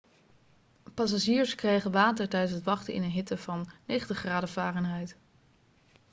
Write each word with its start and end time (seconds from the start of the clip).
passagiers 0.93 1.55
kregen 1.55 1.91
water 1.91 2.29
tijdens 2.29 2.51
het 2.51 2.63
wachten 2.63 2.93
in 2.93 3.03
een 3.03 3.09
hitte 3.09 3.37
van 3.37 3.69
90 3.85 4.17
graden 4.17 4.49
fahrenheit 4.49 5.17